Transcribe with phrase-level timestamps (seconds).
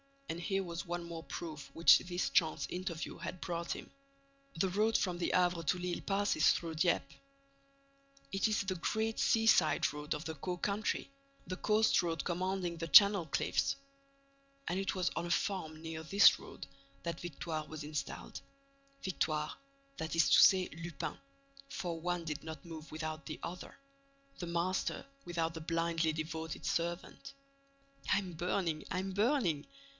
[0.29, 3.91] And here was one more proof which this chance interview had brought him:
[4.55, 7.21] the road from the Havre to Lille passes through Dieppe!
[8.31, 11.11] It is the great seaside road of the Caux country,
[11.45, 13.75] the coast road commanding the Channel cliffs!
[14.67, 16.65] And it was on a farm near this road
[17.03, 18.41] that Victoire was installed,
[19.03, 19.55] Victoire,
[19.97, 21.17] that is to say, Lupin,
[21.69, 23.77] for one did not move without the other,
[24.39, 27.33] the master without the blindly devoted servant.
[28.13, 28.83] "I'm burning!
[28.89, 29.67] I'm burning!"